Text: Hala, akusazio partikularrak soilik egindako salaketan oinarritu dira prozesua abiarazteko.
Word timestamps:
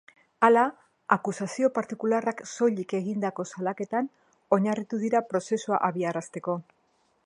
Hala, 0.45 0.61
akusazio 1.15 1.69
partikularrak 1.75 2.41
soilik 2.53 2.97
egindako 3.03 3.47
salaketan 3.53 4.11
oinarritu 4.59 5.05
dira 5.07 5.25
prozesua 5.33 5.87
abiarazteko. 5.91 6.63